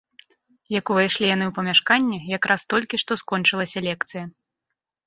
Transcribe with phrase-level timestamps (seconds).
[0.75, 4.23] Як увайшлі яны ў памяшканне, якраз толькі што скончылася лекцыя.